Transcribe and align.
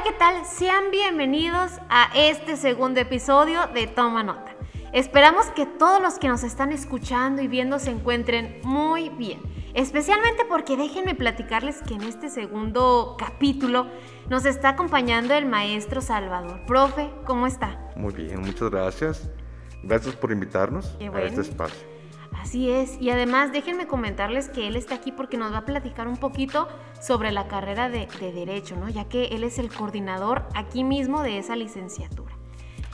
Hola, 0.00 0.12
¿qué 0.12 0.18
tal? 0.18 0.46
Sean 0.46 0.90
bienvenidos 0.90 1.72
a 1.90 2.10
este 2.14 2.56
segundo 2.56 3.00
episodio 3.00 3.66
de 3.74 3.86
Toma 3.86 4.22
Nota. 4.22 4.54
Esperamos 4.94 5.48
que 5.48 5.66
todos 5.66 6.00
los 6.00 6.18
que 6.18 6.26
nos 6.26 6.42
están 6.42 6.72
escuchando 6.72 7.42
y 7.42 7.48
viendo 7.48 7.78
se 7.78 7.90
encuentren 7.90 8.60
muy 8.64 9.10
bien. 9.10 9.42
Especialmente 9.74 10.46
porque 10.48 10.78
déjenme 10.78 11.14
platicarles 11.14 11.82
que 11.82 11.94
en 11.94 12.04
este 12.04 12.30
segundo 12.30 13.14
capítulo 13.18 13.88
nos 14.30 14.46
está 14.46 14.70
acompañando 14.70 15.34
el 15.34 15.44
maestro 15.44 16.00
Salvador. 16.00 16.64
Profe, 16.66 17.10
¿cómo 17.26 17.46
está? 17.46 17.90
Muy 17.94 18.14
bien, 18.14 18.40
muchas 18.40 18.70
gracias. 18.70 19.28
Gracias 19.82 20.14
por 20.14 20.32
invitarnos 20.32 20.96
a 20.98 21.22
este 21.22 21.42
espacio. 21.42 21.89
Así 22.40 22.70
es, 22.70 22.96
y 22.98 23.10
además 23.10 23.52
déjenme 23.52 23.86
comentarles 23.86 24.48
que 24.48 24.66
él 24.66 24.74
está 24.74 24.94
aquí 24.94 25.12
porque 25.12 25.36
nos 25.36 25.52
va 25.52 25.58
a 25.58 25.64
platicar 25.66 26.08
un 26.08 26.16
poquito 26.16 26.68
sobre 26.98 27.32
la 27.32 27.48
carrera 27.48 27.90
de, 27.90 28.08
de, 28.18 28.32
Derecho, 28.32 28.76
¿no? 28.76 28.88
Ya 28.88 29.04
que 29.04 29.26
él 29.26 29.44
es 29.44 29.58
el 29.58 29.68
coordinador 29.68 30.44
aquí 30.54 30.82
mismo 30.82 31.22
de 31.22 31.36
esa 31.36 31.54
licenciatura. 31.54 32.34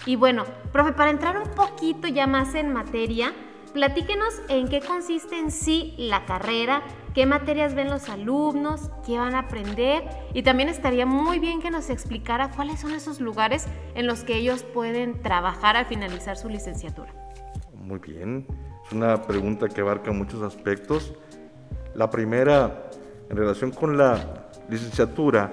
Y 0.04 0.16
bueno, 0.16 0.44
profe, 0.72 0.92
para 0.92 1.10
entrar 1.10 1.38
un 1.38 1.48
poquito 1.54 2.08
ya 2.08 2.26
más 2.26 2.56
en 2.56 2.72
materia, 2.72 3.32
platíquenos 3.72 4.34
en 4.48 4.66
qué 4.66 4.80
consiste 4.80 5.38
en 5.38 5.52
sí 5.52 5.94
la 5.96 6.24
carrera, 6.24 6.82
qué 7.14 7.24
materias 7.24 7.76
ven 7.76 7.88
los 7.88 8.08
alumnos, 8.08 8.90
qué 9.06 9.16
van 9.16 9.36
a 9.36 9.40
aprender 9.40 10.02
y 10.34 10.42
también 10.42 10.68
estaría 10.68 11.06
muy 11.06 11.38
bien 11.38 11.60
que 11.60 11.70
nos 11.70 11.88
explicara 11.88 12.50
cuáles 12.50 12.80
son 12.80 12.94
esos 12.94 13.20
lugares 13.20 13.68
en 13.94 14.08
los 14.08 14.24
que 14.24 14.34
ellos 14.36 14.64
pueden 14.64 15.22
trabajar 15.22 15.76
al 15.76 15.86
finalizar 15.86 16.36
su 16.36 16.48
licenciatura. 16.48 17.14
Muy 17.74 18.00
bien. 18.00 18.44
Es 18.86 18.92
una 18.92 19.22
pregunta 19.22 19.68
que 19.68 19.80
abarca 19.80 20.12
muchos 20.12 20.42
aspectos. 20.42 21.12
La 21.94 22.08
primera, 22.08 22.88
en 23.28 23.36
relación 23.36 23.72
con 23.72 23.96
la 23.96 24.48
licenciatura, 24.68 25.52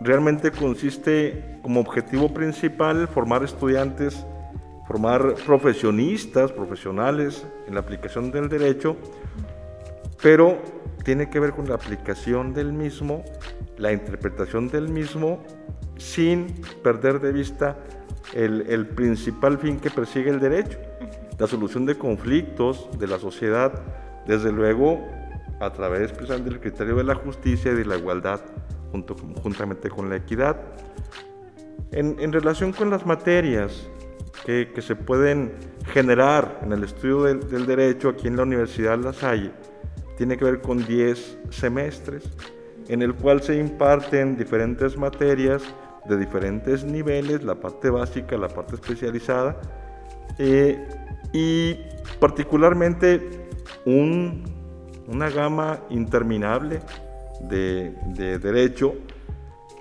realmente 0.00 0.50
consiste 0.50 1.58
como 1.62 1.80
objetivo 1.80 2.32
principal 2.32 3.08
formar 3.08 3.42
estudiantes, 3.42 4.26
formar 4.86 5.34
profesionistas, 5.46 6.52
profesionales 6.52 7.46
en 7.66 7.74
la 7.74 7.80
aplicación 7.80 8.30
del 8.30 8.50
derecho, 8.50 8.96
pero 10.22 10.58
tiene 11.04 11.30
que 11.30 11.40
ver 11.40 11.52
con 11.52 11.68
la 11.68 11.76
aplicación 11.76 12.52
del 12.52 12.72
mismo, 12.72 13.24
la 13.78 13.92
interpretación 13.92 14.68
del 14.68 14.88
mismo, 14.88 15.42
sin 15.96 16.54
perder 16.82 17.20
de 17.20 17.32
vista 17.32 17.78
el, 18.34 18.86
principal 18.88 19.58
fin 19.58 19.78
que 19.78 19.90
persigue 19.90 20.30
el 20.30 20.40
derecho, 20.40 20.78
la 21.38 21.46
solución 21.46 21.86
de 21.86 21.96
conflictos 21.96 22.88
de 22.98 23.06
la 23.06 23.18
sociedad, 23.18 23.82
desde 24.26 24.52
luego 24.52 25.00
a 25.60 25.72
través 25.72 26.12
precisamente 26.12 26.50
del 26.50 26.60
criterio 26.60 26.96
de 26.96 27.04
la 27.04 27.14
justicia 27.14 27.72
y 27.72 27.74
de 27.74 27.84
la 27.84 27.96
igualdad, 27.96 28.40
junto, 28.92 29.16
juntamente 29.42 29.88
con 29.88 30.08
la 30.08 30.16
equidad. 30.16 30.56
En, 31.92 32.32
relación 32.32 32.72
con 32.72 32.90
las 32.90 33.06
materias 33.06 33.88
que, 34.44 34.72
que, 34.74 34.82
se 34.82 34.96
pueden 34.96 35.52
generar 35.92 36.60
en 36.62 36.72
el 36.72 36.82
estudio 36.82 37.22
del, 37.22 37.48
del, 37.48 37.66
derecho 37.66 38.08
aquí 38.08 38.26
en 38.26 38.36
la 38.36 38.42
Universidad 38.42 38.98
La 38.98 39.12
Salle, 39.12 39.52
tiene 40.16 40.36
que 40.36 40.44
ver 40.44 40.60
con 40.60 40.84
10 40.84 41.38
semestres, 41.50 42.24
en 42.88 43.02
el 43.02 43.14
cual 43.14 43.42
se 43.42 43.56
imparten 43.56 44.36
diferentes 44.36 44.96
materias 44.96 45.62
de 46.06 46.16
diferentes 46.16 46.84
niveles, 46.84 47.44
la 47.44 47.54
parte 47.54 47.90
básica, 47.90 48.36
la 48.36 48.48
parte 48.48 48.74
especializada, 48.74 49.60
eh, 50.38 50.84
y 51.34 51.74
particularmente 52.20 53.48
un, 53.84 54.44
una 55.08 55.28
gama 55.28 55.80
interminable 55.90 56.80
de, 57.40 57.92
de, 58.14 58.38
derecho 58.38 58.94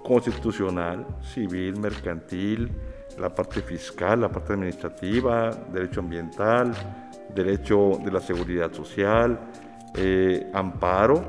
constitucional, 0.04 1.06
civil, 1.22 1.80
mercantil, 1.80 2.72
la 3.20 3.34
parte 3.34 3.62
fiscal, 3.62 4.22
la 4.22 4.30
parte 4.30 4.54
administrativa, 4.54 5.52
derecho 5.72 6.00
ambiental, 6.00 6.74
derecho 7.36 8.00
de 8.04 8.12
la 8.12 8.20
seguridad 8.20 8.74
social, 8.74 9.40
eh, 9.96 10.50
amparo, 10.56 11.24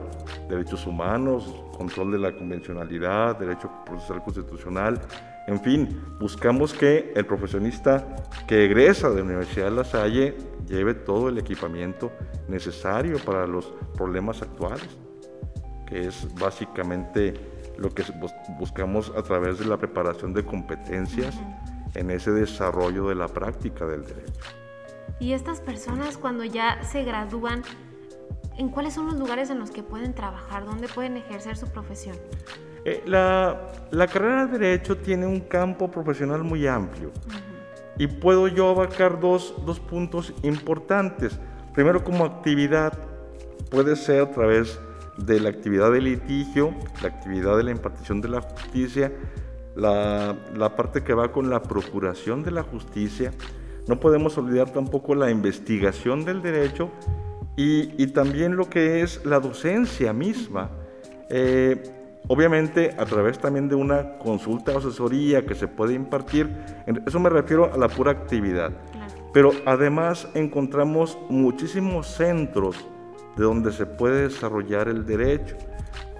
derechos 0.48 0.86
humanos, 0.86 1.54
control 1.76 2.12
de 2.12 2.18
la 2.18 2.32
convencionalidad, 2.32 3.38
derecho 3.38 3.70
procesal 3.84 4.22
constitucional, 4.22 4.98
en 5.46 5.60
fin, 5.60 6.00
buscamos 6.18 6.72
que 6.72 7.12
el 7.14 7.26
profesionista 7.26 8.06
que 8.46 8.64
egresa 8.64 9.10
de 9.10 9.16
la 9.16 9.22
Universidad 9.22 9.66
de 9.66 9.76
La 9.76 9.84
Salle 9.84 10.36
lleve 10.66 10.94
todo 10.94 11.28
el 11.28 11.38
equipamiento 11.38 12.10
necesario 12.48 13.18
para 13.18 13.46
los 13.46 13.72
problemas 13.94 14.40
actuales, 14.40 14.88
que 15.86 16.06
es 16.06 16.26
básicamente 16.34 17.34
lo 17.76 17.90
que 17.90 18.04
buscamos 18.58 19.12
a 19.16 19.22
través 19.22 19.58
de 19.58 19.66
la 19.66 19.76
preparación 19.76 20.32
de 20.32 20.44
competencias 20.44 21.34
en 21.94 22.10
ese 22.10 22.30
desarrollo 22.30 23.08
de 23.08 23.14
la 23.14 23.28
práctica 23.28 23.84
del 23.86 24.04
derecho. 24.04 24.40
Y 25.20 25.32
estas 25.32 25.60
personas 25.60 26.16
cuando 26.16 26.44
ya 26.44 26.82
se 26.82 27.04
gradúan, 27.04 27.62
¿en 28.56 28.70
cuáles 28.70 28.94
son 28.94 29.06
los 29.06 29.18
lugares 29.18 29.50
en 29.50 29.58
los 29.58 29.70
que 29.70 29.82
pueden 29.82 30.14
trabajar? 30.14 30.64
¿Dónde 30.64 30.88
pueden 30.88 31.16
ejercer 31.18 31.56
su 31.56 31.68
profesión? 31.68 32.16
Eh, 32.84 33.02
la, 33.06 33.72
la, 33.90 34.06
carrera 34.06 34.46
de 34.46 34.58
Derecho 34.58 34.98
tiene 34.98 35.26
un 35.26 35.40
campo 35.40 35.90
profesional 35.90 36.44
muy 36.44 36.66
amplio 36.66 37.08
uh 37.08 37.30
-huh. 37.30 37.94
y 37.96 38.06
puedo 38.06 38.46
yo 38.46 38.68
abarcar 38.68 39.20
dos, 39.20 39.54
dos, 39.64 39.80
puntos 39.80 40.34
importantes. 40.42 41.38
Primero, 41.72 42.04
como 42.04 42.24
actividad, 42.26 42.92
puede 43.70 43.96
ser 43.96 44.20
a 44.20 44.30
través 44.30 44.78
de 45.16 45.40
la 45.40 45.48
actividad 45.48 45.92
de 45.92 46.00
litigio, 46.02 46.74
la 47.00 47.08
actividad 47.08 47.56
de 47.56 47.62
la 47.62 47.70
impartición 47.70 48.20
de 48.20 48.28
la 48.28 48.42
justicia, 48.42 49.12
la, 49.76 50.36
la 50.54 50.76
parte 50.76 51.02
que 51.02 51.14
va 51.14 51.32
con 51.32 51.48
la 51.48 51.62
procuración 51.62 52.42
de 52.42 52.50
la 52.50 52.62
justicia. 52.62 53.32
No 53.88 53.98
podemos 53.98 54.36
olvidar 54.36 54.70
tampoco 54.72 55.14
la 55.14 55.30
investigación 55.30 56.24
del 56.24 56.42
derecho 56.42 56.90
y, 57.56 58.02
y 58.02 58.08
también 58.08 58.56
lo 58.56 58.68
que 58.68 59.02
es 59.02 59.24
la 59.24 59.40
docencia 59.40 60.12
misma. 60.12 60.70
Eh, 61.30 61.82
Obviamente 62.26 62.94
a 62.98 63.04
través 63.04 63.38
también 63.38 63.68
de 63.68 63.74
una 63.74 64.16
consulta 64.18 64.72
o 64.72 64.78
asesoría 64.78 65.44
que 65.44 65.54
se 65.54 65.68
puede 65.68 65.94
impartir, 65.94 66.50
eso 67.06 67.20
me 67.20 67.28
refiero 67.28 67.72
a 67.72 67.76
la 67.76 67.88
pura 67.88 68.12
actividad. 68.12 68.72
Claro. 68.92 69.30
Pero 69.34 69.52
además 69.66 70.28
encontramos 70.34 71.18
muchísimos 71.28 72.06
centros 72.06 72.76
de 73.36 73.44
donde 73.44 73.72
se 73.72 73.84
puede 73.84 74.28
desarrollar 74.28 74.88
el 74.88 75.04
derecho. 75.04 75.56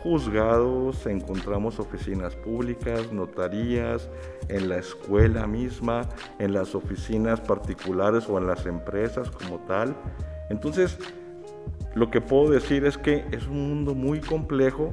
Juzgados, 0.03 1.07
encontramos 1.07 1.79
oficinas 1.79 2.37
públicas, 2.37 3.11
notarías, 3.11 4.11
en 4.49 4.69
la 4.69 4.77
escuela 4.77 5.47
misma, 5.47 6.03
en 6.39 6.53
las 6.53 6.75
oficinas 6.75 7.41
particulares 7.41 8.29
o 8.29 8.37
en 8.37 8.47
las 8.47 8.67
empresas 8.67 9.31
como 9.31 9.61
tal. 9.61 9.97
Entonces, 10.51 10.99
lo 11.95 12.11
que 12.11 12.21
puedo 12.21 12.51
decir 12.51 12.85
es 12.85 12.99
que 12.99 13.25
es 13.31 13.47
un 13.47 13.71
mundo 13.71 13.95
muy 13.95 14.21
complejo 14.21 14.93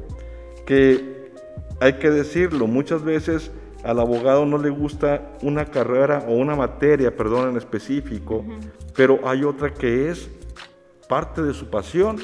que 0.65 1.31
hay 1.79 1.93
que 1.93 2.09
decirlo, 2.09 2.67
muchas 2.67 3.03
veces 3.03 3.51
al 3.83 3.99
abogado 3.99 4.45
no 4.45 4.57
le 4.57 4.69
gusta 4.69 5.31
una 5.41 5.65
carrera 5.65 6.25
o 6.27 6.33
una 6.33 6.55
materia, 6.55 7.15
perdón, 7.15 7.49
en 7.49 7.57
específico, 7.57 8.37
uh 8.37 8.43
-huh. 8.43 8.71
pero 8.95 9.19
hay 9.27 9.43
otra 9.43 9.73
que 9.73 10.09
es 10.09 10.29
parte 11.09 11.41
de 11.41 11.53
su 11.53 11.69
pasión 11.69 12.17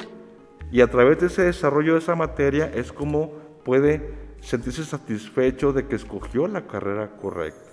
y 0.70 0.80
a 0.80 0.86
través 0.90 1.20
de 1.20 1.26
ese 1.26 1.42
desarrollo 1.42 1.94
de 1.94 1.98
esa 2.00 2.14
materia 2.14 2.70
es 2.74 2.92
como 2.92 3.32
puede 3.64 4.28
sentirse 4.40 4.84
satisfecho 4.84 5.72
de 5.72 5.86
que 5.86 5.96
escogió 5.96 6.46
la 6.46 6.66
carrera 6.66 7.16
correcta. 7.16 7.70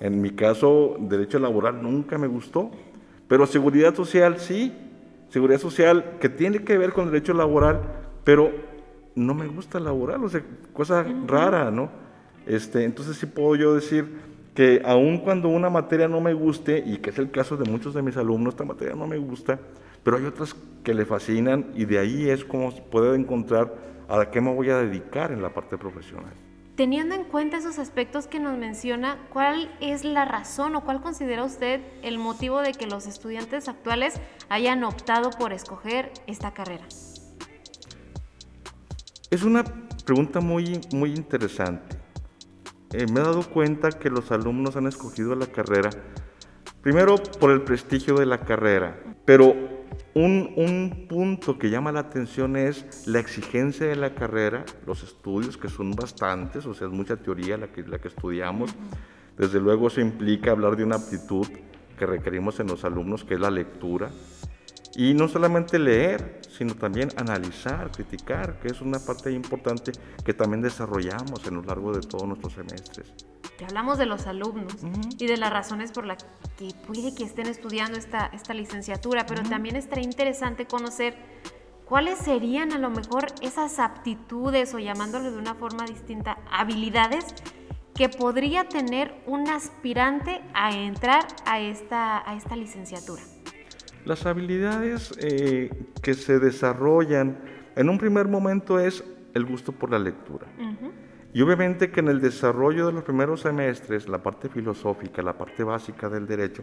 En 0.00 0.20
mi 0.20 0.30
caso, 0.30 0.96
derecho 0.98 1.38
laboral 1.38 1.82
nunca 1.82 2.18
me 2.18 2.26
gustó, 2.26 2.70
pero 3.28 3.46
seguridad 3.46 3.94
social 3.94 4.40
sí, 4.40 4.72
seguridad 5.28 5.60
social 5.60 6.18
que 6.20 6.28
tiene 6.28 6.64
que 6.64 6.76
ver 6.76 6.92
con 6.92 7.06
derecho 7.06 7.34
laboral, 7.34 7.80
pero 8.24 8.50
no 9.14 9.34
me 9.34 9.46
gusta 9.46 9.78
laboral, 9.80 10.24
o 10.24 10.28
sea, 10.28 10.42
cosa 10.72 11.04
rara, 11.26 11.70
¿no? 11.70 11.90
Este, 12.46 12.84
entonces 12.84 13.16
sí 13.16 13.26
puedo 13.26 13.54
yo 13.56 13.74
decir 13.74 14.32
que 14.54 14.82
aun 14.84 15.18
cuando 15.18 15.48
una 15.48 15.70
materia 15.70 16.08
no 16.08 16.20
me 16.20 16.34
guste, 16.34 16.82
y 16.84 16.98
que 16.98 17.10
es 17.10 17.18
el 17.18 17.30
caso 17.30 17.56
de 17.56 17.70
muchos 17.70 17.94
de 17.94 18.02
mis 18.02 18.16
alumnos, 18.16 18.54
esta 18.54 18.64
materia 18.64 18.94
no 18.94 19.06
me 19.06 19.18
gusta, 19.18 19.58
pero 20.02 20.16
hay 20.16 20.24
otras 20.24 20.54
que 20.82 20.94
le 20.94 21.06
fascinan 21.06 21.72
y 21.74 21.84
de 21.84 21.98
ahí 21.98 22.28
es 22.28 22.44
como 22.44 22.74
puede 22.90 23.16
encontrar 23.16 23.72
a 24.08 24.30
qué 24.30 24.40
me 24.40 24.52
voy 24.52 24.68
a 24.70 24.78
dedicar 24.78 25.32
en 25.32 25.42
la 25.42 25.54
parte 25.54 25.78
profesional. 25.78 26.32
Teniendo 26.74 27.14
en 27.14 27.24
cuenta 27.24 27.58
esos 27.58 27.78
aspectos 27.78 28.26
que 28.26 28.40
nos 28.40 28.58
menciona, 28.58 29.18
¿cuál 29.30 29.70
es 29.80 30.04
la 30.04 30.24
razón 30.24 30.74
o 30.74 30.84
cuál 30.84 31.02
considera 31.02 31.44
usted 31.44 31.80
el 32.02 32.18
motivo 32.18 32.60
de 32.60 32.72
que 32.72 32.86
los 32.86 33.06
estudiantes 33.06 33.68
actuales 33.68 34.20
hayan 34.48 34.82
optado 34.82 35.30
por 35.30 35.52
escoger 35.52 36.10
esta 36.26 36.52
carrera? 36.52 36.86
Es 39.32 39.44
una 39.44 39.64
pregunta 40.04 40.40
muy, 40.40 40.78
muy 40.92 41.14
interesante. 41.14 41.96
Eh, 42.92 43.06
me 43.10 43.20
he 43.20 43.22
dado 43.22 43.42
cuenta 43.48 43.88
que 43.90 44.10
los 44.10 44.30
alumnos 44.30 44.76
han 44.76 44.86
escogido 44.86 45.34
la 45.34 45.46
carrera, 45.46 45.88
primero 46.82 47.16
por 47.40 47.50
el 47.50 47.62
prestigio 47.62 48.14
de 48.16 48.26
la 48.26 48.44
carrera, 48.44 48.94
pero 49.24 49.54
un, 50.12 50.52
un, 50.56 51.06
punto 51.08 51.58
que 51.58 51.70
llama 51.70 51.92
la 51.92 52.00
atención 52.00 52.56
es 52.56 53.06
la 53.06 53.20
exigencia 53.20 53.86
de 53.86 53.96
la 53.96 54.14
carrera, 54.14 54.66
los 54.86 55.02
estudios, 55.02 55.56
que 55.56 55.70
son 55.70 55.92
bastantes, 55.92 56.66
o 56.66 56.74
sea, 56.74 56.88
es 56.88 56.92
mucha 56.92 57.16
teoría 57.16 57.56
la 57.56 57.68
que, 57.68 57.84
la 57.84 57.98
que 57.98 58.08
estudiamos. 58.08 58.74
Desde 59.38 59.60
luego 59.60 59.86
eso 59.86 60.02
implica 60.02 60.50
hablar 60.50 60.76
de 60.76 60.84
una 60.84 60.96
aptitud 60.96 61.46
que 61.98 62.04
requerimos 62.04 62.60
en 62.60 62.66
los 62.66 62.84
alumnos, 62.84 63.24
que 63.24 63.32
es 63.32 63.40
la 63.40 63.50
lectura. 63.50 64.10
Y 64.94 65.14
no 65.14 65.26
solamente 65.28 65.78
leer, 65.78 66.40
sino 66.50 66.74
también 66.74 67.08
analizar, 67.16 67.90
criticar, 67.90 68.60
que 68.60 68.68
es 68.68 68.80
una 68.80 68.98
parte 68.98 69.32
importante 69.32 69.92
que 70.24 70.34
también 70.34 70.60
desarrollamos 70.60 71.46
en 71.46 71.54
lo 71.54 71.62
largo 71.62 71.92
de 71.92 72.00
todos 72.00 72.26
nuestros 72.26 72.52
semestres. 72.52 73.12
Ya 73.58 73.66
hablamos 73.66 73.96
de 73.98 74.06
los 74.06 74.26
alumnos 74.26 74.76
y 75.18 75.26
de 75.26 75.36
las 75.36 75.50
razones 75.50 75.92
por 75.92 76.06
las 76.06 76.24
que 76.58 76.68
puede 76.86 77.14
que 77.14 77.24
estén 77.24 77.46
estudiando 77.46 77.98
esta, 77.98 78.26
esta 78.26 78.54
licenciatura, 78.54 79.24
pero 79.26 79.42
también 79.42 79.76
estaría 79.76 80.04
interesante 80.04 80.66
conocer 80.66 81.16
cuáles 81.86 82.18
serían 82.18 82.72
a 82.72 82.78
lo 82.78 82.90
mejor 82.90 83.26
esas 83.40 83.78
aptitudes 83.78 84.74
o 84.74 84.78
llamándolo 84.78 85.30
de 85.30 85.38
una 85.38 85.54
forma 85.54 85.84
distinta, 85.84 86.38
habilidades 86.50 87.26
que 87.94 88.08
podría 88.08 88.68
tener 88.68 89.14
un 89.26 89.48
aspirante 89.48 90.42
a 90.54 90.74
entrar 90.74 91.26
a 91.44 91.60
esta, 91.60 92.28
a 92.28 92.34
esta 92.34 92.56
licenciatura. 92.56 93.22
Las 94.04 94.26
habilidades 94.26 95.14
eh, 95.18 95.70
que 96.02 96.14
se 96.14 96.38
desarrollan 96.38 97.38
en 97.76 97.88
un 97.88 97.98
primer 97.98 98.26
momento 98.28 98.80
es 98.80 99.04
el 99.34 99.44
gusto 99.44 99.72
por 99.72 99.90
la 99.90 99.98
lectura. 99.98 100.46
Y 101.32 101.40
obviamente 101.40 101.90
que 101.90 102.00
en 102.00 102.08
el 102.08 102.20
desarrollo 102.20 102.86
de 102.86 102.92
los 102.92 103.04
primeros 103.04 103.40
semestres, 103.40 104.08
la 104.08 104.22
parte 104.22 104.48
filosófica, 104.48 105.22
la 105.22 105.38
parte 105.38 105.64
básica 105.64 106.08
del 106.08 106.26
derecho, 106.26 106.62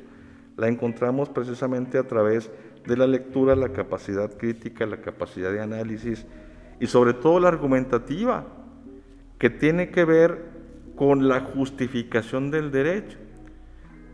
la 0.57 0.67
encontramos 0.67 1.29
precisamente 1.29 1.97
a 1.97 2.03
través 2.03 2.51
de 2.85 2.97
la 2.97 3.07
lectura, 3.07 3.55
la 3.55 3.69
capacidad 3.69 4.37
crítica, 4.37 4.85
la 4.85 5.01
capacidad 5.01 5.51
de 5.51 5.61
análisis 5.61 6.25
y 6.79 6.87
sobre 6.87 7.13
todo 7.13 7.39
la 7.39 7.47
argumentativa, 7.47 8.45
que 9.37 9.49
tiene 9.49 9.89
que 9.89 10.05
ver 10.05 10.45
con 10.95 11.29
la 11.29 11.39
justificación 11.39 12.51
del 12.51 12.71
derecho. 12.71 13.17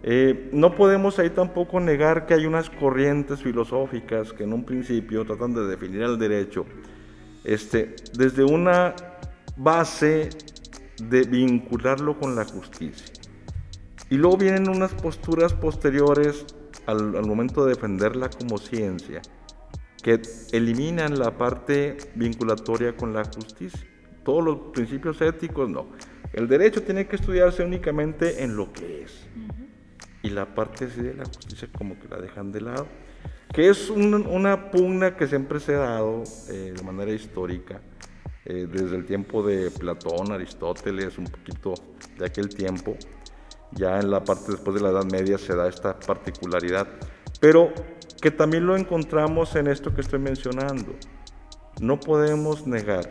Eh, 0.08 0.52
no 0.52 0.76
podemos 0.76 1.18
ahí 1.18 1.32
tampoco 1.32 1.80
negar 1.80 2.28
que 2.28 2.36
hay 2.36 2.46
unas 2.46 2.70
corrientes 2.70 3.42
filosóficas 3.42 4.34
que 4.34 4.44
en 4.44 4.54
un 4.54 4.64
principio 4.64 5.26
tratan 5.26 5.56
de 5.56 5.66
definir 5.66 6.04
el 6.04 6.20
derecho 6.20 6.68
este, 7.44 7.96
desde 8.16 8.44
una 8.44 8.94
base 9.58 10.30
de 11.02 11.24
vincularlo 11.24 12.20
con 12.20 12.36
la 12.36 12.46
justicia. 12.46 13.08
Y 14.12 14.18
luego 14.18 14.38
vienen 14.38 14.70
unas 14.70 14.94
posturas 14.94 15.54
posteriores 15.54 16.46
al, 16.86 17.16
al, 17.16 17.26
momento 17.26 17.66
de 17.66 17.74
defenderla 17.74 18.30
como 18.30 18.60
ciencia, 18.60 19.24
que 20.04 20.22
eliminan 20.52 21.18
la 21.18 21.36
parte 21.36 21.98
vinculatoria 22.14 22.96
con 22.96 23.12
la 23.12 23.24
justicia. 23.24 23.90
Todos 24.24 24.44
los 24.44 24.58
principios 24.72 25.20
éticos 25.22 25.68
no. 25.68 25.88
El 26.32 26.48
derecho 26.48 26.84
tiene 26.84 27.08
que 27.08 27.16
estudiarse 27.16 27.64
únicamente 27.64 28.44
en 28.44 28.56
lo 28.56 28.72
que 28.72 29.02
es. 29.02 29.28
Y 30.26 30.30
la 30.32 30.56
parte 30.56 30.88
de 30.88 31.14
la 31.14 31.24
justicia 31.26 31.70
como 31.78 32.00
que 32.00 32.08
la 32.08 32.18
dejan 32.18 32.52
de 32.52 32.62
lado. 32.62 32.88
Que 33.54 33.70
es 33.70 33.92
una 33.92 34.72
pugna 34.72 35.16
que 35.16 35.28
siempre 35.28 35.60
se 35.60 35.76
ha 35.76 35.80
dado 35.80 36.24
eh, 36.50 36.74
de 36.76 36.84
manera 36.84 37.12
histórica 37.12 37.80
eh, 38.44 38.68
desde 38.68 38.96
el 38.96 39.06
tiempo 39.06 39.44
de 39.44 39.70
Platón, 39.70 40.32
Aristóteles, 40.32 41.20
un 41.20 41.26
poquito 41.26 41.76
de 42.18 42.26
aquel 42.26 42.50
tiempo. 42.50 42.98
Ya 43.72 44.00
en 44.00 44.10
la 44.10 44.24
parte 44.24 44.52
después 44.52 44.76
de 44.76 44.82
la 44.82 44.90
Edad 44.90 45.06
Media 45.06 45.38
se 45.38 45.56
da 45.56 45.68
esta 45.68 46.00
particularidad, 46.00 46.88
pero 47.40 47.72
que 48.20 48.32
también 48.32 48.66
lo 48.66 48.76
encontramos 48.76 49.56
en 49.56 49.68
esto 49.68 49.94
que 49.94 50.02
estoy 50.02 50.20
mencionando. 50.20 50.96
No 51.82 52.00
podemos 52.00 52.66
negar 52.66 53.08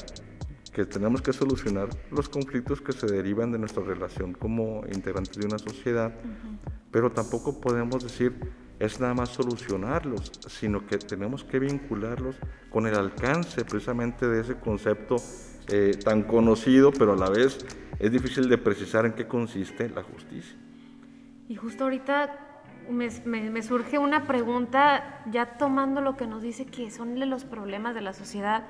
que 0.74 0.84
tenemos 0.84 1.22
que 1.22 1.32
solucionar 1.32 1.88
los 2.10 2.28
conflictos 2.28 2.80
que 2.80 2.92
se 2.92 3.06
derivan 3.06 3.52
de 3.52 3.58
nuestra 3.58 3.84
relación 3.84 4.34
como 4.34 4.82
integrantes 4.92 5.36
de 5.36 5.46
una 5.46 5.58
sociedad, 5.58 6.12
pero 6.90 7.12
tampoco 7.12 7.60
podemos 7.60 8.02
decir 8.02 8.34
es 8.80 8.98
nada 8.98 9.14
más 9.14 9.28
solucionarlos, 9.30 10.32
sino 10.48 10.84
que 10.86 10.98
tenemos 10.98 11.44
que 11.44 11.60
vincularlos 11.60 12.36
con 12.70 12.88
el 12.88 12.96
alcance 12.96 13.64
precisamente 13.64 14.26
de 14.26 14.40
ese 14.40 14.56
concepto 14.56 15.16
eh, 15.68 15.96
tan 16.02 16.24
conocido, 16.24 16.90
pero 16.90 17.12
a 17.12 17.16
la 17.16 17.30
vez 17.30 17.64
es 18.00 18.10
difícil 18.10 18.48
de 18.48 18.58
precisar 18.58 19.06
en 19.06 19.12
qué 19.12 19.28
consiste 19.28 19.88
la 19.88 20.02
justicia. 20.02 20.56
Y 21.48 21.54
justo 21.54 21.84
ahorita 21.84 22.36
me, 22.90 23.08
me, 23.24 23.62
surge 23.62 23.98
una 23.98 24.26
pregunta, 24.26 25.22
ya 25.30 25.56
tomando 25.56 26.00
lo 26.00 26.16
que 26.16 26.26
nos 26.26 26.42
dice 26.42 26.66
que 26.66 26.90
son 26.90 27.18
los 27.30 27.44
problemas 27.44 27.94
de 27.94 28.00
la 28.00 28.12
sociedad, 28.12 28.64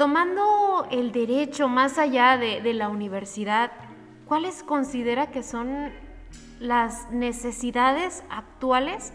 tomando 0.00 0.86
el 0.90 1.12
derecho 1.12 1.68
más 1.68 1.98
allá 1.98 2.38
de, 2.38 2.72
la 2.72 2.88
universidad, 2.88 3.70
¿cuáles 4.24 4.62
considera 4.62 5.30
que 5.30 5.42
son 5.42 5.90
las 6.58 7.12
necesidades 7.12 8.24
actuales 8.30 9.12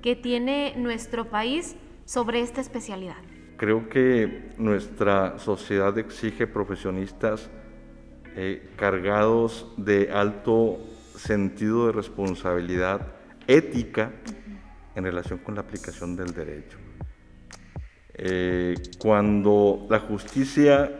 que 0.00 0.14
tiene 0.14 0.74
nuestro 0.76 1.28
país 1.28 1.74
sobre 2.04 2.40
esta 2.40 2.60
especialidad? 2.60 3.16
Creo 3.56 3.88
que 3.88 4.52
nuestra 4.58 5.40
sociedad 5.40 5.98
exige 5.98 6.46
profesionistas 6.46 7.50
eh, 8.36 8.70
cargados 8.76 9.66
de 9.76 10.12
alto 10.12 10.78
sentido 11.16 11.88
de 11.88 11.94
responsabilidad 11.94 13.08
ética 13.48 14.12
en 14.94 15.02
relación 15.02 15.40
con 15.40 15.56
la 15.56 15.62
aplicación 15.62 16.14
del 16.14 16.32
derecho. 16.32 16.78
Eh, 18.20 18.74
cuando 18.98 19.86
la 19.88 20.00
justicia 20.00 20.90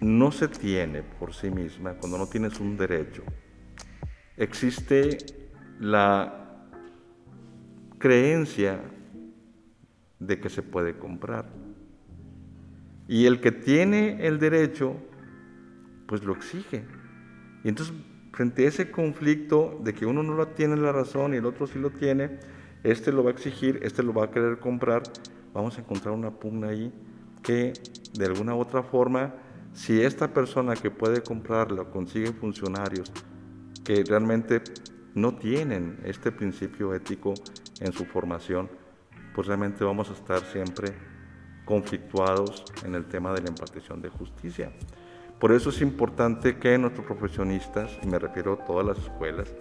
no 0.00 0.30
se 0.30 0.48
tiene 0.48 1.02
por 1.02 1.32
sí 1.32 1.50
misma, 1.50 1.94
cuando 1.94 2.18
no 2.18 2.26
tienes 2.26 2.60
un 2.60 2.76
derecho, 2.76 3.22
existe 4.36 5.16
la 5.80 6.68
creencia 7.98 8.82
de 10.18 10.38
que 10.38 10.50
se 10.50 10.62
puede 10.62 10.98
comprar. 10.98 11.46
Y 13.08 13.24
el 13.24 13.40
que 13.40 13.50
tiene 13.50 14.26
el 14.26 14.38
derecho, 14.38 14.96
pues 16.06 16.22
lo 16.24 16.34
exige. 16.34 16.84
Y 17.62 17.68
entonces, 17.68 17.94
frente 18.32 18.66
a 18.66 18.68
ese 18.68 18.90
conflicto 18.90 19.80
de 19.82 19.94
que 19.94 20.04
uno 20.04 20.22
no 20.22 20.34
lo 20.34 20.48
tiene 20.48 20.76
la 20.76 20.92
razón 20.92 21.32
y 21.32 21.38
el 21.38 21.46
otro 21.46 21.66
sí 21.66 21.78
lo 21.78 21.90
tiene, 21.90 22.38
este 22.82 23.12
lo 23.12 23.24
va 23.24 23.30
a 23.30 23.32
exigir, 23.32 23.80
este 23.82 24.02
lo 24.02 24.12
va 24.12 24.26
a 24.26 24.30
querer 24.30 24.58
comprar, 24.58 25.02
vamos 25.54 25.78
a 25.78 25.80
encontrar 25.80 26.12
una 26.12 26.30
pugna 26.30 26.68
ahí 26.68 26.92
que 27.42 27.72
de 28.12 28.26
alguna 28.26 28.54
u 28.54 28.60
otra 28.60 28.82
forma, 28.82 29.34
si 29.72 30.00
esta 30.02 30.32
persona 30.32 30.74
que 30.74 30.90
puede 30.90 31.22
comprarlo 31.22 31.90
consigue 31.90 32.32
funcionarios 32.32 33.10
que 33.84 34.02
realmente 34.06 34.62
no 35.14 35.36
tienen 35.36 36.00
este 36.04 36.32
principio 36.32 36.94
ético 36.94 37.34
en 37.80 37.92
su 37.92 38.04
formación, 38.04 38.68
pues 39.34 39.46
realmente 39.46 39.84
vamos 39.84 40.10
a 40.10 40.14
estar 40.14 40.40
siempre 40.40 40.92
conflictuados 41.64 42.64
en 42.84 42.94
el 42.94 43.06
tema 43.06 43.32
de 43.32 43.42
la 43.42 43.48
impartición 43.48 44.00
de 44.00 44.08
justicia. 44.08 44.72
Por 45.38 45.52
eso 45.52 45.70
es 45.70 45.80
importante 45.82 46.58
que 46.58 46.78
nuestros 46.78 47.06
profesionistas, 47.06 47.98
y 48.02 48.06
me 48.06 48.18
refiero 48.18 48.54
a 48.54 48.64
todas 48.64 48.86
las 48.86 48.98
escuelas, 48.98 49.52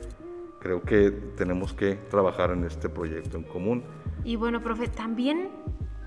creo 0.60 0.82
que 0.82 1.12
tenemos 1.36 1.74
que 1.74 1.96
trabajar 2.10 2.52
en 2.52 2.64
este 2.64 2.88
proyecto 2.88 3.38
en 3.38 3.44
común. 3.44 3.84
Y 4.24 4.38
bueno, 4.38 4.62
profe, 4.62 4.88
también 4.88 5.50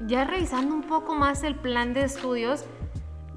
ya 0.01 0.25
revisando 0.25 0.75
un 0.75 0.83
poco 0.83 1.15
más 1.15 1.43
el 1.43 1.55
plan 1.55 1.95
de 1.95 2.05
estudios, 2.05 2.65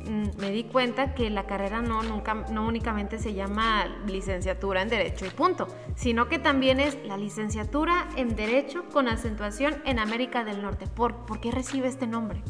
Mm, 0.07 0.27
me 0.39 0.51
di 0.51 0.63
cuenta 0.63 1.13
que 1.13 1.29
la 1.29 1.45
carrera 1.45 1.81
no, 1.81 2.03
nunca, 2.03 2.45
no 2.51 2.65
únicamente 2.65 3.19
se 3.19 3.33
llama 3.33 3.85
licenciatura 4.07 4.81
en 4.81 4.89
Derecho 4.89 5.25
y 5.25 5.29
punto, 5.29 5.67
sino 5.95 6.29
que 6.29 6.39
también 6.39 6.79
es 6.79 6.97
la 7.05 7.17
licenciatura 7.17 8.07
en 8.15 8.35
Derecho 8.35 8.85
con 8.91 9.07
acentuación 9.09 9.75
en 9.85 9.99
América 9.99 10.45
del 10.45 10.61
Norte. 10.61 10.85
¿Por, 10.87 11.25
¿por 11.25 11.41
qué 11.41 11.51
recibe 11.51 11.87
este 11.87 12.07
nombre? 12.07 12.41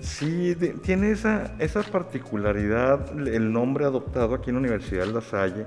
Sí, 0.00 0.56
tiene 0.82 1.12
esa, 1.12 1.54
esa 1.58 1.82
particularidad 1.82 3.16
el 3.28 3.52
nombre 3.52 3.84
adoptado 3.84 4.34
aquí 4.34 4.50
en 4.50 4.56
la 4.56 4.60
Universidad 4.60 5.06
de 5.06 5.12
La 5.12 5.20
Salle. 5.20 5.66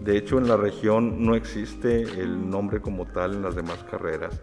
De 0.00 0.16
hecho, 0.16 0.38
en 0.38 0.48
la 0.48 0.56
región 0.56 1.24
no 1.24 1.34
existe 1.34 2.02
el 2.02 2.48
nombre 2.48 2.80
como 2.80 3.06
tal 3.06 3.34
en 3.34 3.42
las 3.42 3.54
demás 3.54 3.84
carreras. 3.90 4.40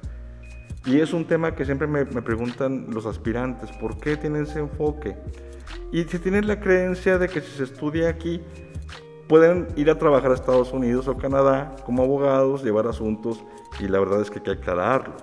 Y 0.86 1.00
es 1.00 1.14
un 1.14 1.26
tema 1.26 1.56
que 1.56 1.66
siempre 1.66 1.88
me, 1.88 2.06
me 2.06 2.22
preguntan 2.22 2.88
los 2.90 3.06
aspirantes, 3.06 3.72
¿por 3.74 3.98
qué 3.98 4.18
tienen 4.18 4.44
ese 4.44 4.60
enfoque? 4.60 5.16
Y 5.92 6.04
si 6.04 6.20
tienen 6.20 6.48
la 6.48 6.60
creencia 6.60 7.18
de 7.18 7.28
que 7.28 7.42
si 7.42 7.52
se 7.52 7.64
estudia 7.64 8.10
aquí, 8.10 8.42
pueden 9.28 9.68
ir 9.76 9.90
a 9.90 9.98
trabajar 9.98 10.32
a 10.32 10.34
Estados 10.34 10.74
Unidos 10.74 11.08
o 11.08 11.18
Canadá 11.18 11.76
como 11.86 12.04
abogados, 12.04 12.64
llevar 12.64 12.88
asuntos, 12.88 13.44
y 13.80 13.88
la 13.88 14.00
verdad 14.00 14.22
es 14.22 14.32
que 14.32 14.40
hay 14.40 14.46
que 14.46 14.52
aclararlo. 14.52 15.16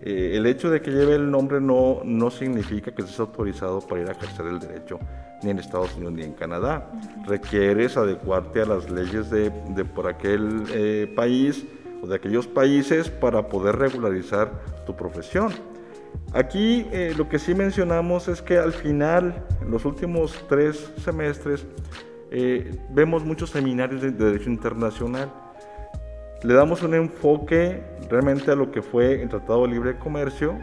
Eh, 0.00 0.36
el 0.36 0.46
hecho 0.46 0.70
de 0.70 0.82
que 0.82 0.90
lleve 0.90 1.14
el 1.14 1.30
nombre 1.30 1.60
no, 1.60 2.02
no 2.04 2.30
significa 2.30 2.94
que 2.94 3.02
estés 3.02 3.18
autorizado 3.18 3.80
para 3.80 4.02
ir 4.02 4.08
a 4.08 4.12
ejercer 4.12 4.46
el 4.46 4.60
derecho 4.60 4.98
ni 5.42 5.50
en 5.50 5.58
Estados 5.58 5.94
Unidos 5.96 6.12
ni 6.12 6.22
en 6.22 6.32
Canadá. 6.34 6.90
Requieres 7.26 7.96
adecuarte 7.96 8.60
a 8.60 8.66
las 8.66 8.90
leyes 8.90 9.30
de, 9.30 9.50
de 9.50 9.84
por 9.84 10.06
aquel 10.06 10.64
eh, 10.72 11.12
país 11.16 11.64
o 12.04 12.06
de 12.06 12.16
aquellos 12.16 12.46
países 12.46 13.08
para 13.08 13.48
poder 13.48 13.76
regularizar 13.76 14.52
tu 14.86 14.94
profesión. 14.94 15.52
Aquí 16.32 16.86
eh, 16.92 17.14
lo 17.16 17.28
que 17.28 17.38
sí 17.38 17.54
mencionamos 17.54 18.28
es 18.28 18.42
que 18.42 18.58
al 18.58 18.72
final, 18.72 19.44
en 19.62 19.70
los 19.70 19.84
últimos 19.84 20.44
tres 20.48 20.92
semestres, 21.02 21.66
eh, 22.30 22.76
vemos 22.90 23.24
muchos 23.24 23.50
seminarios 23.50 24.02
de, 24.02 24.10
Derecho 24.10 24.50
Internacional. 24.50 25.32
Le 26.42 26.54
damos 26.54 26.82
un 26.82 26.94
enfoque 26.94 27.82
realmente 28.10 28.50
a 28.50 28.54
lo 28.54 28.70
que 28.70 28.82
fue 28.82 29.22
el 29.22 29.28
Tratado 29.28 29.62
de 29.62 29.68
Libre 29.68 29.98
Comercio, 29.98 30.58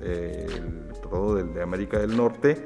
eh, 0.00 0.46
el 0.48 1.00
Tratado 1.00 1.34
de, 1.34 1.44
de 1.44 1.62
América 1.62 1.98
del 1.98 2.16
Norte, 2.16 2.56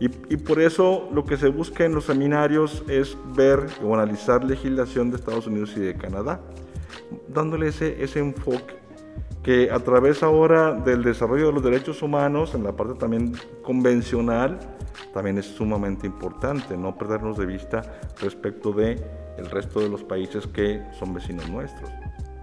y, 0.00 0.08
por 0.08 0.62
eso 0.62 1.10
lo 1.12 1.26
que 1.26 1.36
se 1.36 1.48
busca 1.48 1.84
en 1.84 1.94
los 1.94 2.06
seminarios 2.06 2.82
es 2.88 3.18
ver 3.36 3.66
o 3.84 3.94
analizar 3.94 4.42
legislación 4.42 5.10
de 5.10 5.18
Estados 5.18 5.46
Unidos 5.46 5.74
y 5.76 5.80
de 5.80 5.94
Canadá, 5.94 6.40
dándole 7.28 7.68
ese, 7.68 8.02
ese 8.02 8.20
enfoque 8.20 8.80
que 9.42 9.70
a 9.70 9.78
través 9.78 10.22
ahora 10.22 10.72
del 10.72 11.02
desarrollo 11.02 11.46
de 11.46 11.52
los 11.52 11.62
derechos 11.62 12.02
humanos, 12.02 12.54
en 12.54 12.62
la 12.62 12.72
parte 12.72 12.94
también 12.94 13.32
convencional, 13.62 14.58
también 15.14 15.38
es 15.38 15.46
sumamente 15.46 16.06
importante 16.06 16.76
no 16.76 16.96
perdernos 16.96 17.38
de 17.38 17.46
vista 17.46 17.82
respecto 18.20 18.72
de 18.72 19.02
el 19.38 19.50
resto 19.50 19.80
de 19.80 19.88
los 19.88 20.04
países 20.04 20.46
que 20.46 20.82
son 20.98 21.14
vecinos 21.14 21.48
nuestros. 21.48 21.90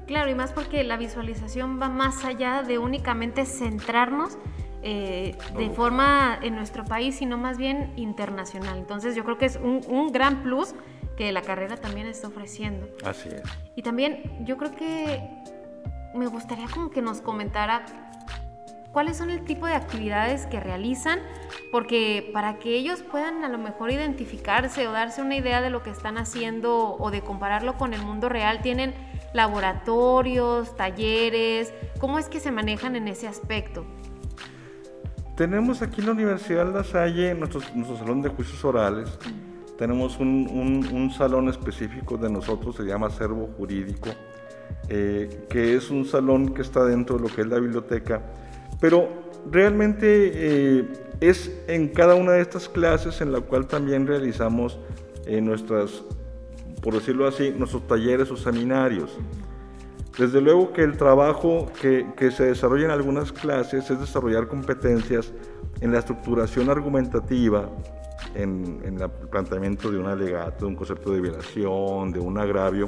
Claro, 0.08 0.32
y 0.32 0.36
más 0.36 0.54
porque 0.54 0.84
la 0.84 0.98
visualización 0.98 1.80
va 1.82 1.90
más 1.90 2.24
allá 2.26 2.64
de 2.64 2.78
únicamente 2.78 3.46
centrarnos 3.46 4.38
eh, 4.82 5.36
de 5.58 5.70
forma 5.72 6.40
en 6.42 6.56
nuestro 6.56 6.86
país, 6.86 7.18
sino 7.18 7.38
más 7.38 7.58
bien 7.58 7.92
internacional. 7.98 8.78
Entonces 8.78 9.16
yo 9.16 9.24
creo 9.26 9.38
que 9.38 9.46
es 9.46 9.60
un, 9.62 10.12
gran 10.12 10.44
plus 10.44 10.76
que 11.18 11.32
la 11.32 11.42
carrera 11.42 11.76
también 11.76 12.08
está 12.08 12.28
ofreciendo. 12.28 12.88
Así 13.04 13.30
es. 13.30 13.42
Y 13.76 13.82
también 13.82 14.46
yo 14.46 14.56
creo 14.56 14.74
que 14.74 15.22
me 16.14 16.28
gustaría 16.28 16.68
como 16.68 16.90
que 16.90 17.02
nos 17.02 17.20
comentara 17.22 17.86
cuáles 18.92 19.18
son 19.18 19.30
el 19.30 19.44
tipo 19.44 19.66
de 19.66 19.74
actividades 19.74 20.46
que 20.46 20.60
realizan, 20.60 21.20
porque 21.72 22.30
para 22.34 22.58
que 22.58 22.76
ellos 22.76 23.02
puedan 23.02 23.44
a 23.44 23.50
lo 23.50 23.58
mejor 23.58 23.92
identificarse 23.92 24.88
o 24.88 24.92
darse 24.92 25.22
una 25.22 25.36
idea 25.36 25.62
de 25.62 25.70
lo 25.70 25.84
que 25.84 25.90
están 25.90 26.18
haciendo 26.18 26.96
o 26.98 27.12
de 27.12 27.22
compararlo 27.22 27.78
con 27.78 27.94
el 27.94 28.02
mundo 28.02 28.30
real, 28.30 28.62
tienen 28.62 28.94
laboratorios, 29.34 30.76
talleres, 30.78 31.74
¿cómo 32.00 32.18
es 32.18 32.30
que 32.30 32.40
se 32.40 32.52
manejan 32.52 32.96
en 32.96 33.08
ese 33.08 33.28
aspecto? 33.28 33.86
Tenemos 35.36 35.84
aquí 35.84 36.02
en 36.02 36.08
la 36.08 36.14
Universidad 36.14 36.74
La 36.74 36.84
Salle 36.84 37.36
nuestro, 37.36 37.62
nuestro 37.76 37.98
salón 37.98 38.24
de 38.24 38.30
juicios 38.30 38.64
orales. 38.66 39.20
Tenemos 39.78 40.20
un, 40.20 41.12
salón 41.16 41.50
específico 41.50 42.18
de 42.18 42.30
nosotros, 42.30 42.76
se 42.76 42.84
llama 42.84 43.08
Acervo 43.08 43.50
Jurídico, 43.58 44.10
eh, 44.90 45.46
que 45.50 45.76
es 45.76 45.92
un 45.92 46.06
salón 46.06 46.54
que 46.54 46.62
está 46.62 46.84
dentro 46.84 47.18
de 47.18 47.24
lo 47.24 47.36
que 47.36 47.42
es 47.42 47.48
la 47.48 47.60
biblioteca. 47.60 48.22
Pero 48.80 49.10
realmente 49.52 50.32
eh, 50.34 50.88
es 51.22 51.52
en 51.68 51.90
cada 51.90 52.16
una 52.16 52.34
de 52.34 52.42
estas 52.42 52.70
clases 52.70 53.22
en 53.22 53.32
la 53.32 53.42
cual 53.42 53.68
también 53.68 54.08
realizamos 54.08 54.80
eh, 55.26 55.42
nuestras, 55.42 56.04
por 56.82 56.94
decirlo 56.94 57.28
así, 57.28 57.54
nuestros 57.56 57.88
talleres 57.88 58.32
o 58.32 58.38
seminarios. 58.38 59.18
Desde 60.18 60.42
luego 60.42 60.74
que 60.74 60.82
el 60.82 60.98
trabajo 60.98 61.72
que, 61.80 62.32
se 62.32 62.46
desarrolla 62.46 62.86
en 62.86 62.92
algunas 62.92 63.32
clases 63.32 63.92
es 63.92 64.00
desarrollar 64.00 64.48
competencias 64.48 65.32
en 65.80 65.92
la 65.92 66.00
estructuración 66.00 66.72
argumentativa, 66.72 67.70
en, 68.36 68.82
el 68.84 69.10
planteamiento 69.30 69.92
de 69.92 69.98
un 69.98 70.08
alegato, 70.08 70.66
de 70.66 70.72
un 70.72 70.76
concepto 70.76 71.12
de 71.12 71.22
violación, 71.22 72.12
de 72.12 72.20
un 72.20 72.38
agravio, 72.38 72.88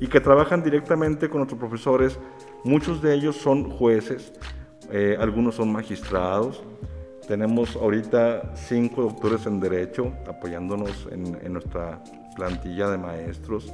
y 0.00 0.06
que 0.06 0.20
trabajan 0.20 0.62
directamente 0.62 1.28
con 1.28 1.38
nuestros 1.38 1.58
profesores. 1.58 2.18
Muchos 2.64 3.02
de 3.02 3.14
ellos 3.14 3.36
son 3.36 3.70
jueces, 3.70 4.32
eh, 4.90 5.16
algunos 5.18 5.54
son 5.54 5.72
magistrados. 5.72 6.62
Tenemos 7.26 7.76
ahorita 7.76 8.54
cinco 8.54 9.02
doctores 9.02 9.46
en 9.46 9.60
Derecho 9.60 10.12
apoyándonos 10.28 11.08
en 11.10 11.52
nuestra 11.52 12.02
plantilla 12.34 12.90
de 12.90 12.98
maestros. 12.98 13.72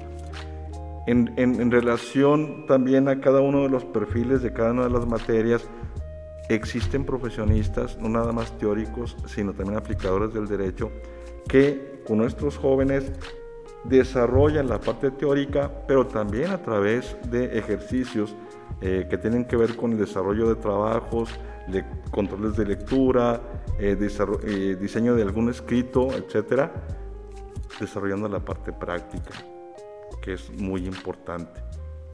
En, 1.07 1.71
relación 1.71 2.67
también 2.67 3.09
a 3.09 3.21
cada 3.21 3.41
uno 3.41 3.63
de 3.63 3.69
los 3.69 3.85
perfiles 3.85 4.43
de 4.43 4.53
cada 4.53 4.73
una 4.73 4.85
de 4.85 4.91
las 4.91 5.07
materias, 5.07 5.69
existen 6.55 7.05
profesionistas, 7.05 7.99
no 7.99 8.09
nada 8.09 8.33
más 8.33 8.57
teóricos, 8.59 9.17
sino 9.27 9.53
también 9.53 9.79
aplicadores 9.79 10.33
del 10.35 10.47
derecho, 10.47 10.91
que 11.49 12.03
con 12.07 12.19
nuestros 12.19 12.57
jóvenes 12.57 13.13
desarrollan 13.85 14.69
la 14.69 14.81
parte 14.81 15.11
teórica, 15.11 15.71
pero 15.87 16.07
también 16.07 16.51
a 16.51 16.63
través 16.63 17.17
de 17.31 17.59
ejercicios 17.59 18.35
eh, 18.81 19.07
que 19.09 19.19
tienen 19.19 19.45
que 19.45 19.57
ver 19.57 19.77
con 19.77 19.93
el 19.93 19.99
desarrollo 19.99 20.49
de 20.49 20.57
trabajos, 20.57 21.31
de 21.69 21.85
controles 22.11 22.57
de 22.57 22.67
lectura, 22.67 23.41
eh, 23.79 23.97
eh, 23.99 24.77
diseño 24.81 25.15
de 25.15 25.23
algún 25.23 25.51
escrito, 25.51 26.13
etcétera, 26.13 26.73
desarrollando 27.79 28.29
la 28.29 28.41
parte 28.41 28.73
práctica 28.73 29.31
que 30.21 30.35
es 30.35 30.51
muy 30.51 30.87
importante 30.87 31.70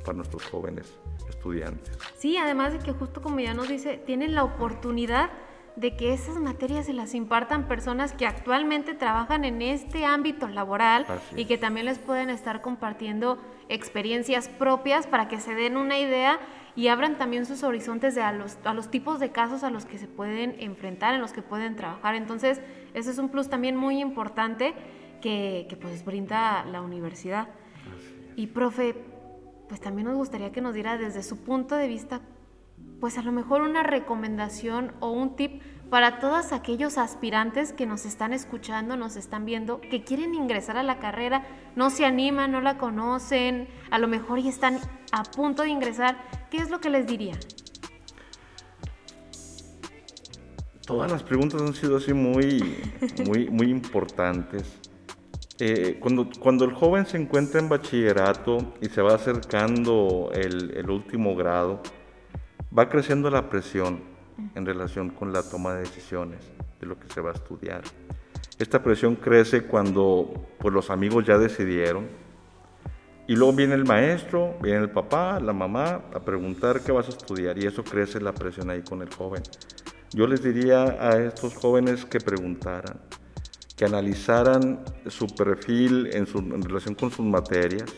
para 0.07 0.17
nuestros 0.17 0.45
jóvenes 0.47 0.95
estudiantes. 1.29 1.99
Sí, 2.17 2.37
además 2.37 2.73
de 2.73 2.79
que 2.79 2.93
justo 2.93 3.21
como 3.21 3.41
ya 3.41 3.53
nos 3.53 3.69
dice, 3.69 3.99
tienen 3.99 4.35
la 4.35 4.45
oportunidad 4.45 5.31
de 5.75 5.95
que 5.95 6.15
esas 6.15 6.37
materias 6.37 6.87
se 6.87 6.95
las 6.95 7.15
impartan 7.15 7.69
personas 7.69 8.13
que 8.13 8.27
actualmente 8.27 8.95
trabajan 8.95 9.45
en 9.45 9.61
este 9.61 10.07
ámbito 10.07 10.49
laboral 10.49 11.05
y 11.37 11.45
que 11.45 11.59
también 11.59 11.85
les 11.85 11.99
pueden 11.99 12.31
estar 12.31 12.63
compartiendo 12.63 13.39
experiencias 13.69 14.49
propias 14.49 15.07
para 15.07 15.29
que 15.29 15.39
se 15.39 15.55
den 15.55 15.77
una 15.77 15.99
idea 15.99 16.41
y 16.77 16.89
abran 16.89 17.19
también 17.19 17.45
sus 17.45 17.63
horizontes 17.63 18.15
de 18.15 18.23
a 18.23 18.33
los, 18.33 18.57
a 18.65 18.73
los 18.73 18.91
tipos 18.91 19.21
de 19.21 19.33
casos 19.33 19.65
a 19.65 19.71
los 19.71 19.85
que 19.85 19.99
se 19.99 20.07
pueden 20.07 20.57
enfrentar, 20.61 21.15
en 21.15 21.21
los 21.21 21.33
que 21.33 21.43
pueden 21.43 21.77
trabajar. 21.77 22.15
Entonces, 22.15 22.61
ese 22.95 23.11
es 23.11 23.19
un 23.19 23.29
plus 23.29 23.49
también 23.49 23.77
muy 23.77 24.01
importante 24.01 24.75
que, 25.21 25.67
que 25.69 25.77
pues 25.77 26.05
brinda 26.05 26.65
la 26.65 26.81
universidad. 26.81 27.49
Y 28.35 28.49
profe, 28.49 28.95
pues 29.69 29.81
también 29.81 30.09
nos 30.09 30.17
gustaría 30.17 30.53
que 30.53 30.61
nos 30.61 30.75
diera 30.75 30.97
desde 30.97 31.23
su 31.23 31.39
punto 31.39 31.77
de 31.77 31.89
vista, 31.89 32.21
pues 33.01 33.19
a 33.19 33.23
lo 33.23 33.33
mejor 33.33 33.63
una 33.63 33.83
recomendación 33.83 34.93
o 35.01 35.11
un 35.11 35.37
tip 35.37 35.63
para 35.91 36.19
todos 36.19 36.53
aquellos 36.53 36.99
aspirantes 36.99 37.73
que 37.73 37.87
nos 37.87 38.07
están 38.07 38.33
escuchando, 38.33 38.97
nos 38.97 39.17
están 39.17 39.45
viendo, 39.45 39.81
que 39.81 40.03
quieren 40.03 40.35
ingresar 40.35 40.77
a 40.77 40.83
la 40.83 40.99
carrera, 40.99 41.47
no 41.77 41.91
se 41.91 42.05
animan, 42.05 42.53
no 42.53 42.61
la 42.61 42.77
conocen, 42.77 43.69
a 43.91 43.99
lo 43.99 44.09
mejor 44.09 44.41
ya 44.41 44.51
están 44.51 44.81
a 45.13 45.23
punto 45.23 45.63
de 45.63 45.71
ingresar, 45.71 46.17
¿qué 46.51 46.59
es 46.59 46.71
lo 46.71 46.81
que 46.81 46.91
les 46.91 47.07
diría? 47.07 47.35
Todas 50.87 51.11
las 51.11 51.23
preguntas 51.23 51.61
han 51.61 51.75
sido 51.75 51.97
así 51.97 52.13
muy, 52.13 52.79
muy, 53.27 53.49
muy 53.51 53.71
importantes. 53.71 54.86
Cuando, 56.01 56.29
cuando 56.39 56.67
el 56.67 56.75
joven 56.75 57.07
se 57.07 57.17
encuentra 57.17 57.61
en 57.61 57.71
bachillerato 57.71 58.75
y 58.83 58.91
se 58.91 59.01
va 59.01 59.15
acercando 59.15 60.31
el, 60.35 60.91
último 60.91 61.35
grado, 61.35 61.81
va 62.77 62.91
creciendo 62.91 63.31
la 63.31 63.49
presión 63.49 64.01
en 64.55 64.67
relación 64.67 65.09
con 65.09 65.33
la 65.33 65.43
toma 65.43 65.73
de 65.73 65.81
decisiones 65.81 66.41
de 66.79 66.87
lo 66.87 66.99
que 67.01 67.09
se 67.09 67.23
va 67.23 67.31
a 67.31 67.35
estudiar. 67.35 67.81
Esta 68.59 68.83
presión 68.83 69.17
crece 69.17 69.63
cuando 69.63 70.47
pues, 70.59 70.75
los 70.75 70.91
amigos 70.91 71.25
ya 71.25 71.39
decidieron 71.39 72.07
y 73.27 73.35
luego 73.35 73.55
viene 73.55 73.75
el 73.75 73.87
maestro, 73.87 74.57
viene 74.61 74.81
el 74.81 74.91
papá, 74.91 75.41
la 75.41 75.55
mamá 75.55 76.03
a 76.13 76.21
preguntar 76.21 76.83
qué 76.83 76.93
vas 76.93 77.07
a 77.07 77.11
estudiar 77.11 77.59
y 77.59 77.67
eso 77.67 77.83
crece 77.83 78.21
la 78.21 78.33
presión 78.33 78.69
ahí 78.69 78.83
con 78.83 79.01
el 79.01 79.13
joven. 79.13 79.43
Yo 80.13 80.27
les 80.27 80.43
diría 80.43 80.83
a 81.01 81.17
estos 81.19 81.55
jóvenes 81.55 82.05
que 82.05 82.21
preguntaran, 82.21 83.01
que 83.77 83.85
analizaran 83.85 84.83
su 85.07 85.27
perfil 85.27 86.09
en, 86.13 86.27
su, 86.27 86.41
relación 86.41 86.95
con 86.95 87.11
sus 87.11 87.25
materias. 87.25 87.93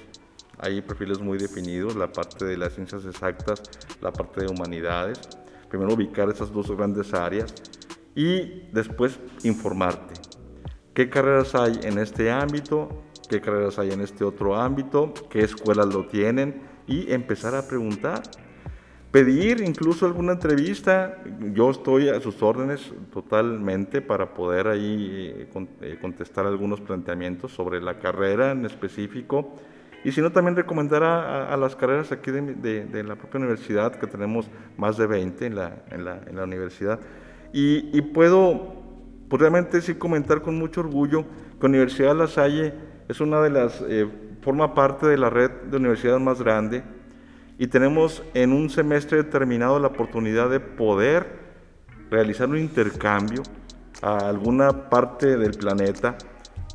Hay 0.58 0.82
perfiles 0.82 1.20
muy 1.20 1.38
definidos, 1.38 1.94
la 1.94 2.10
parte 2.10 2.44
de 2.44 2.56
las 2.56 2.74
ciencias 2.74 3.04
exactas, 3.04 3.62
la 4.00 4.12
parte 4.12 4.40
de 4.40 4.48
humanidades. 4.48 5.20
Primero 5.68 5.94
ubicar 5.94 6.28
esas 6.28 6.52
dos 6.52 6.70
grandes 6.76 7.14
áreas 7.14 7.54
y 8.16 8.62
después 8.72 9.20
informarte. 9.44 10.14
¿Qué 10.94 11.08
carreras 11.08 11.54
hay 11.54 11.78
en 11.84 11.98
este 11.98 12.32
ámbito? 12.32 13.04
¿Qué 13.28 13.40
carreras 13.40 13.78
hay 13.78 13.92
en 13.92 14.00
este 14.00 14.24
otro 14.24 14.56
ámbito? 14.56 15.14
¿Qué 15.30 15.40
escuelas 15.40 15.86
lo 15.94 16.06
tienen? 16.06 16.60
Y 16.88 17.12
empezar 17.12 17.54
a 17.54 17.68
preguntar 17.68 18.22
pedir 19.10 19.60
incluso 19.60 20.06
alguna 20.06 20.32
entrevista. 20.32 21.18
Yo 21.52 21.70
estoy 21.70 22.08
a 22.08 22.20
sus 22.20 22.42
órdenes 22.42 22.92
totalmente 23.12 24.00
para 24.02 24.34
poder 24.34 24.68
ahí 24.68 25.32
eh, 25.34 25.66
eh, 25.80 25.98
contestar 26.00 26.46
algunos 26.46 26.80
planteamientos 26.80 27.52
sobre 27.52 27.80
la 27.80 27.98
carrera 27.98 28.52
en 28.52 28.66
específico. 28.66 29.54
Y 30.04 30.12
si 30.12 30.20
no, 30.20 30.30
también 30.30 30.54
recomendar 30.54 31.02
a, 31.02 31.56
las 31.56 31.74
carreras 31.74 32.12
aquí 32.12 32.30
de, 32.30 33.02
la 33.02 33.16
propia 33.16 33.40
universidad, 33.40 33.96
que 33.96 34.06
tenemos 34.06 34.48
más 34.76 34.96
de 34.96 35.08
20 35.08 35.46
en 35.46 35.56
la, 35.56 35.82
en 35.90 36.04
la, 36.04 36.20
en 36.24 36.36
la 36.36 36.44
universidad. 36.44 37.00
Y, 37.52 38.00
puedo 38.02 38.76
pues 39.28 39.40
realmente 39.40 39.80
sí 39.80 39.94
comentar 39.94 40.40
con 40.40 40.56
mucho 40.56 40.80
orgullo 40.80 41.24
que 41.60 41.66
Universidad 41.66 42.16
La 42.16 42.28
Salle 42.28 42.72
es 43.08 43.20
una 43.20 43.40
de 43.42 43.50
las, 43.50 43.84
eh, 43.86 44.06
forma 44.40 44.72
parte 44.72 45.06
de 45.06 45.18
la 45.18 45.30
red 45.30 45.50
de 45.50 45.76
universidades 45.76 46.22
más 46.22 46.40
grande 46.40 46.82
y 47.58 47.66
tenemos 47.66 48.22
en 48.34 48.52
un 48.52 48.70
semestre 48.70 49.18
determinado 49.18 49.78
la 49.80 49.88
oportunidad 49.88 50.48
de 50.48 50.60
poder 50.60 51.48
realizar 52.10 52.48
un 52.48 52.58
intercambio 52.58 53.42
a 54.00 54.28
alguna 54.28 54.88
parte 54.88 55.36
del 55.36 55.52
planeta 55.52 56.16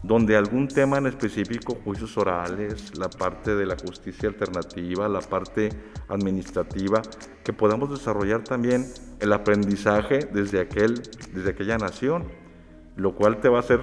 donde 0.04 0.36
algún 0.36 0.68
tema 0.68 0.98
en 0.98 1.08
específico, 1.08 1.78
juicios 1.86 2.18
orales, 2.18 2.98
la 2.98 3.10
parte 3.10 3.56
de 3.56 3.66
la 3.66 3.78
justicia 3.78 4.28
alternativa, 4.28 5.08
la 5.08 5.22
parte 5.22 5.70
administrativa, 6.10 7.02
que 7.42 7.54
podamos 7.54 7.90
desarrollar 7.90 8.44
también 8.44 8.86
el 9.22 9.32
aprendizaje 9.32 10.28
desde, 10.34 10.60
aquel, 10.60 11.02
desde 11.34 11.52
aquella 11.52 11.78
nación, 11.78 12.25
lo 12.98 13.16
cual 13.16 13.40
te 13.40 13.48
va 13.48 13.58
a 13.58 13.62
hacer 13.62 13.80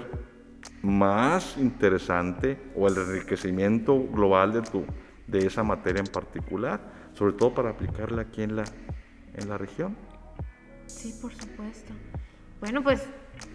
más 0.82 1.56
interesante 1.56 2.70
o 2.76 2.86
el 2.86 2.98
enriquecimiento 2.98 3.98
global 4.12 4.52
de, 4.52 4.60
tu, 4.60 4.84
de 5.30 5.46
esa 5.46 5.62
materia 5.62 6.00
en 6.00 6.06
particular, 6.06 6.80
sobre 7.14 7.34
todo 7.34 7.54
para 7.54 7.70
aplicarla 7.70 8.22
aquí 8.22 8.42
en 8.42 8.56
la, 8.56 8.64
en 9.34 9.48
la 9.48 9.58
región. 9.58 9.96
Sí, 10.86 11.14
por 11.20 11.32
supuesto. 11.32 11.92
Bueno, 12.60 12.82
pues 12.82 13.06